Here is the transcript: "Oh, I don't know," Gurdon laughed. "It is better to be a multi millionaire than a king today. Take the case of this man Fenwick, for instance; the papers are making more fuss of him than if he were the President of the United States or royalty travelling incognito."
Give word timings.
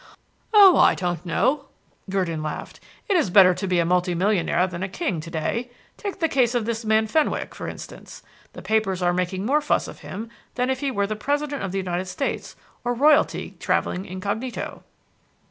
"Oh, 0.51 0.77
I 0.77 0.95
don't 0.95 1.23
know," 1.27 1.65
Gurdon 2.09 2.41
laughed. 2.41 2.79
"It 3.07 3.15
is 3.15 3.29
better 3.29 3.53
to 3.53 3.67
be 3.67 3.77
a 3.77 3.85
multi 3.85 4.15
millionaire 4.15 4.65
than 4.65 4.81
a 4.81 4.89
king 4.89 5.19
today. 5.21 5.69
Take 5.95 6.17
the 6.17 6.27
case 6.27 6.55
of 6.55 6.65
this 6.65 6.83
man 6.83 7.05
Fenwick, 7.05 7.53
for 7.53 7.67
instance; 7.67 8.23
the 8.53 8.63
papers 8.63 9.03
are 9.03 9.13
making 9.13 9.45
more 9.45 9.61
fuss 9.61 9.87
of 9.87 9.99
him 9.99 10.29
than 10.55 10.71
if 10.71 10.79
he 10.79 10.89
were 10.89 11.05
the 11.05 11.15
President 11.15 11.61
of 11.61 11.71
the 11.71 11.77
United 11.77 12.05
States 12.05 12.55
or 12.83 12.95
royalty 12.95 13.55
travelling 13.59 14.05
incognito." 14.07 14.81